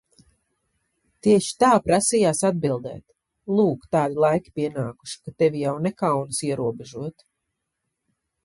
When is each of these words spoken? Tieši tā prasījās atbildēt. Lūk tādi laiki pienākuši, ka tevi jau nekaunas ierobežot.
Tieši 1.25 1.51
tā 1.63 1.69
prasījās 1.89 2.41
atbildēt. 2.49 3.05
Lūk 3.59 3.85
tādi 3.97 4.19
laiki 4.25 4.55
pienākuši, 4.61 5.21
ka 5.29 5.37
tevi 5.43 5.65
jau 5.67 5.77
nekaunas 5.89 6.45
ierobežot. 6.49 7.27